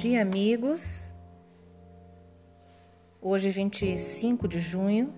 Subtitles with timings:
[0.00, 1.12] dia, amigos.
[3.20, 5.12] Hoje, 25 de junho,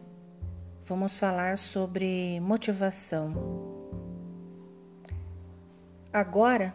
[0.85, 3.33] vamos falar sobre motivação.
[6.13, 6.75] Agora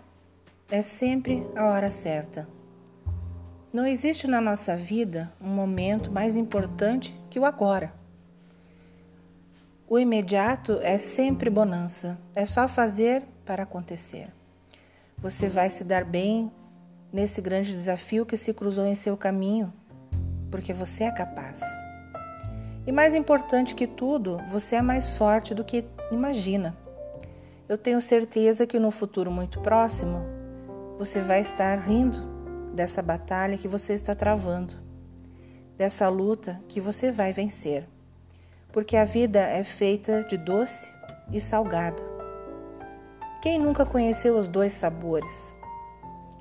[0.72, 2.48] é sempre a hora certa.
[3.74, 7.94] Não existe na nossa vida um momento mais importante que o agora.
[9.86, 14.30] O imediato é sempre bonança, é só fazer para acontecer.
[15.18, 16.50] Você vai se dar bem
[17.12, 19.74] nesse grande desafio que se cruzou em seu caminho,
[20.52, 21.62] porque você é capaz.
[22.86, 26.76] E mais importante que tudo, você é mais forte do que imagina.
[27.68, 30.22] Eu tenho certeza que no futuro muito próximo
[30.98, 32.18] você vai estar rindo
[32.74, 34.76] dessa batalha que você está travando,
[35.76, 37.86] dessa luta que você vai vencer.
[38.72, 40.90] Porque a vida é feita de doce
[41.34, 42.02] e salgado.
[43.42, 45.57] Quem nunca conheceu os dois sabores?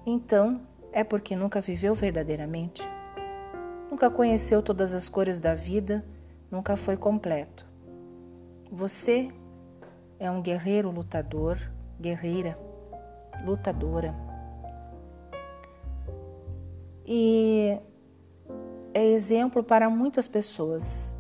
[0.09, 0.61] Então,
[0.93, 2.89] é porque nunca viveu verdadeiramente.
[3.91, 6.07] Nunca conheceu todas as cores da vida,
[6.49, 7.67] nunca foi completo.
[8.71, 9.33] Você
[10.21, 11.59] é um guerreiro lutador,
[12.01, 12.57] guerreira,
[13.45, 14.15] lutadora.
[17.05, 17.77] E
[18.95, 21.17] é exemplo para muitas pessoas.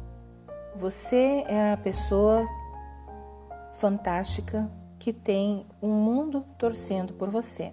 [0.76, 2.46] Você é a pessoa
[3.74, 7.72] fantástica que tem um mundo torcendo por você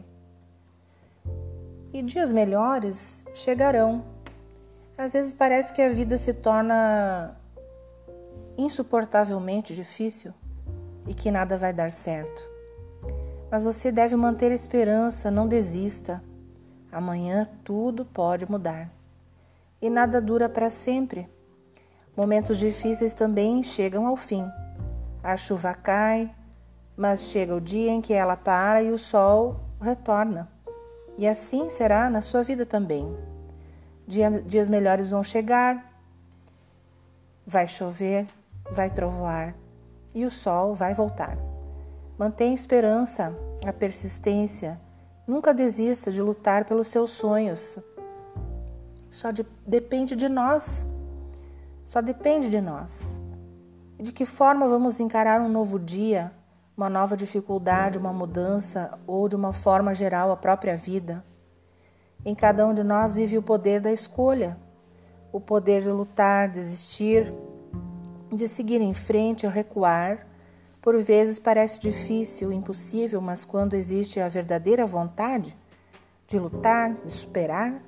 [1.94, 4.04] e dias melhores chegarão.
[4.98, 7.38] Às vezes parece que a vida se torna
[8.58, 10.34] insuportavelmente difícil
[11.08, 12.50] e que nada vai dar certo.
[13.52, 16.24] Mas você deve manter a esperança, não desista.
[16.92, 18.90] Amanhã tudo pode mudar.
[19.80, 21.30] E nada dura para sempre.
[22.18, 24.46] Momentos difíceis também chegam ao fim.
[25.24, 26.34] A chuva cai,
[26.96, 30.53] mas chega o dia em que ela para e o sol retorna.
[31.18, 33.16] E assim será na sua vida também.
[34.46, 35.92] dias melhores vão chegar,
[37.46, 38.28] vai chover,
[38.72, 39.56] vai trovoar
[40.14, 41.38] e o sol vai voltar.
[42.18, 43.36] Mantenha esperança,
[43.66, 44.80] a persistência.
[45.26, 47.80] Nunca desista de lutar pelos seus sonhos.
[49.10, 50.88] Só de, depende de nós.
[51.86, 53.22] Só depende de nós.
[53.98, 56.32] De que forma vamos encarar um novo dia
[56.76, 61.24] uma nova dificuldade, uma mudança ou de uma forma geral a própria vida.
[62.26, 64.58] Em cada um de nós vive o poder da escolha,
[65.32, 67.34] o poder de lutar, desistir,
[68.32, 70.26] de seguir em frente ou recuar.
[70.82, 75.56] Por vezes parece difícil, impossível, mas quando existe a verdadeira vontade
[76.28, 77.82] de lutar, de superar,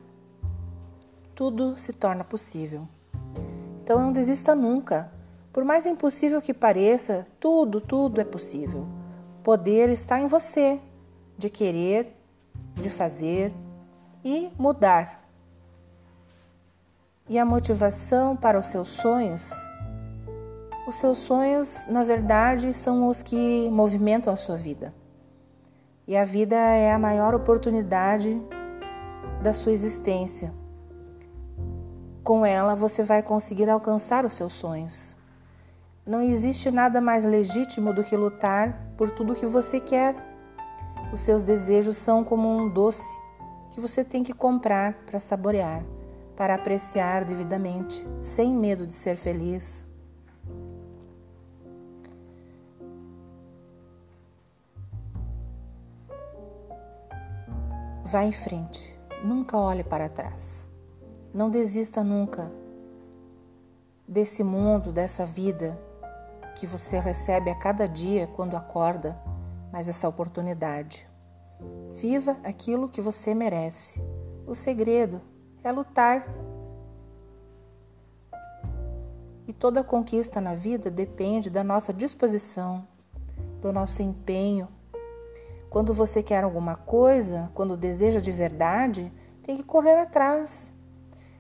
[1.34, 2.88] tudo se torna possível.
[3.82, 5.12] Então não desista nunca.
[5.56, 8.86] Por mais impossível que pareça, tudo, tudo é possível.
[9.42, 10.82] Poder está em você,
[11.38, 12.14] de querer,
[12.74, 13.54] de fazer
[14.22, 15.24] e mudar.
[17.30, 19.50] E a motivação para os seus sonhos?
[20.90, 24.94] Os seus sonhos, na verdade, são os que movimentam a sua vida.
[26.06, 28.42] E a vida é a maior oportunidade
[29.42, 30.54] da sua existência.
[32.26, 35.15] Com ela, você vai conseguir alcançar os seus sonhos.
[36.06, 40.16] Não existe nada mais legítimo do que lutar por tudo que você quer.
[41.12, 43.20] Os seus desejos são como um doce
[43.72, 45.84] que você tem que comprar para saborear,
[46.36, 49.84] para apreciar devidamente, sem medo de ser feliz.
[58.04, 60.70] Vá em frente, nunca olhe para trás.
[61.34, 62.52] Não desista nunca
[64.08, 65.76] desse mundo, dessa vida
[66.56, 69.16] que você recebe a cada dia quando acorda
[69.72, 71.08] mais essa oportunidade.
[71.96, 74.02] Viva aquilo que você merece.
[74.48, 75.22] O segredo
[75.64, 76.26] é lutar.
[79.48, 82.88] E toda conquista na vida depende da nossa disposição,
[83.62, 84.68] do nosso empenho.
[85.70, 89.12] Quando você quer alguma coisa, quando deseja de verdade,
[89.44, 90.72] tem que correr atrás.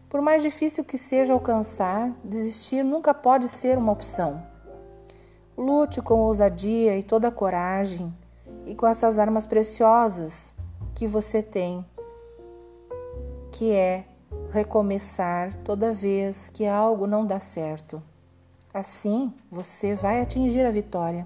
[0.10, 4.55] Por mais difícil que seja alcançar, desistir nunca pode ser uma opção.
[5.58, 8.14] Lute com ousadia e toda coragem
[8.66, 10.54] e com essas armas preciosas
[10.94, 11.86] que você tem,
[13.54, 14.06] que é
[14.52, 18.04] recomeçar toda vez que algo não dá certo.
[18.74, 21.26] Assim, você vai atingir a vitória.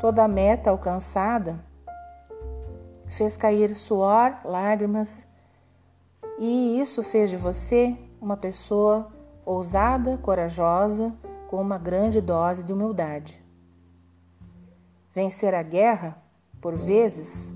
[0.00, 1.62] Toda meta alcançada
[3.08, 5.26] fez cair suor, lágrimas,
[6.38, 9.12] e isso fez de você uma pessoa
[9.44, 11.14] ousada, corajosa
[11.48, 13.42] com uma grande dose de humildade.
[15.14, 16.22] Vencer a guerra,
[16.60, 17.54] por vezes,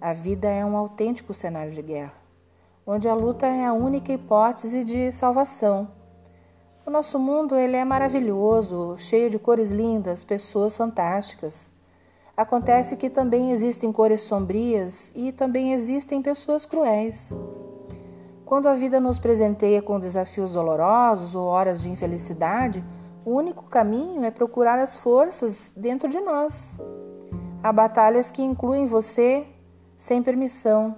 [0.00, 2.20] a vida é um autêntico cenário de guerra.
[2.84, 5.88] onde a luta é a única hipótese de salvação.
[6.84, 11.70] O nosso mundo ele é maravilhoso, cheio de cores lindas, pessoas fantásticas.
[12.36, 17.32] Acontece que também existem cores sombrias e também existem pessoas cruéis.
[18.44, 22.84] Quando a vida nos presenteia com desafios dolorosos ou horas de infelicidade,
[23.24, 26.76] o único caminho é procurar as forças dentro de nós.
[27.62, 29.46] Há batalhas que incluem você
[29.96, 30.96] sem permissão,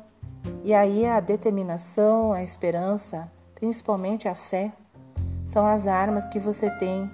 [0.63, 4.73] e aí a determinação, a esperança, principalmente a fé,
[5.45, 7.11] são as armas que você tem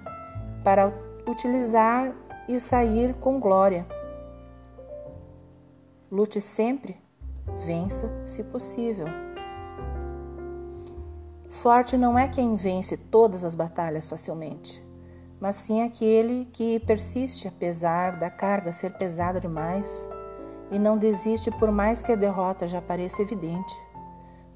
[0.63, 0.93] para
[1.27, 2.13] utilizar
[2.47, 3.85] e sair com glória.
[6.09, 6.97] Lute sempre,
[7.57, 9.07] vença se possível.
[11.49, 14.83] Forte não é quem vence todas as batalhas facilmente,
[15.41, 20.09] mas sim aquele que persiste apesar da carga ser pesada demais
[20.69, 23.75] e não desiste por mais que a derrota já pareça evidente.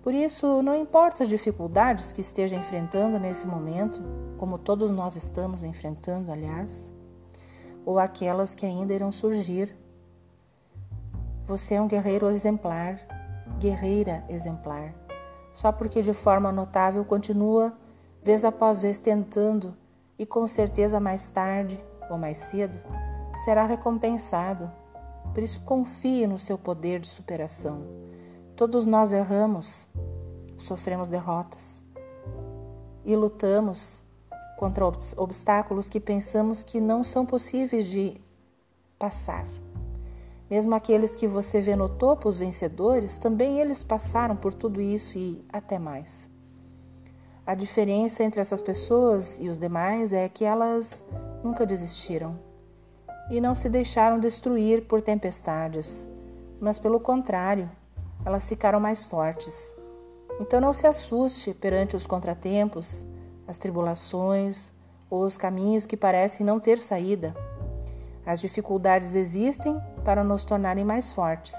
[0.02, 4.02] Por isso, não importa as dificuldades que esteja enfrentando nesse momento,
[4.38, 6.94] como todos nós estamos enfrentando, aliás,
[7.84, 9.76] ou aquelas que ainda irão surgir.
[11.48, 13.00] Você é um guerreiro exemplar,
[13.60, 14.94] guerreira exemplar
[15.56, 17.74] só porque de forma notável continua,
[18.22, 19.76] vez após vez, tentando
[20.18, 22.78] e com certeza mais tarde ou mais cedo
[23.44, 24.72] será recompensado.
[25.34, 27.84] Por isso, confie no seu poder de superação.
[28.56, 29.90] Todos nós erramos,
[30.58, 31.84] sofremos derrotas
[33.04, 34.04] e lutamos
[34.58, 34.86] contra
[35.18, 38.20] obstáculos que pensamos que não são possíveis de
[38.98, 39.46] passar.
[40.50, 45.18] Mesmo aqueles que você vê no topo, os vencedores, também eles passaram por tudo isso
[45.18, 46.30] e até mais.
[47.48, 51.04] A diferença entre essas pessoas e os demais é que elas
[51.44, 52.40] nunca desistiram
[53.30, 56.08] e não se deixaram destruir por tempestades,
[56.60, 57.70] mas pelo contrário,
[58.26, 59.76] elas ficaram mais fortes.
[60.40, 63.06] Então não se assuste perante os contratempos,
[63.48, 64.74] as tribulações
[65.08, 67.36] ou os caminhos que parecem não ter saída.
[68.26, 71.54] As dificuldades existem para nos tornarem mais fortes.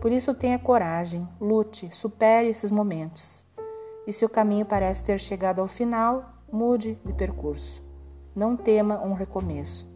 [0.00, 3.43] Por isso, tenha coragem, lute, supere esses momentos.
[4.06, 7.82] E se o caminho parece ter chegado ao final, mude de percurso.
[8.34, 9.88] Não tema um recomeço,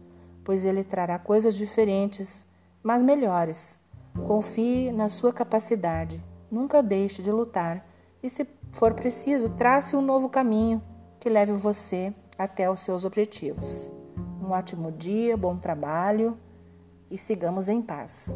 [0.43, 2.47] pois ele trará coisas diferentes,
[2.81, 3.79] mas melhores.
[4.25, 6.23] Confie na sua capacidade.
[6.49, 7.85] Nunca deixe de lutar
[8.23, 10.81] e, se for preciso, trace um novo caminho
[11.19, 13.91] que leve você até os seus objetivos.
[14.41, 16.37] Um ótimo dia, bom trabalho
[17.11, 18.35] e sigamos em paz.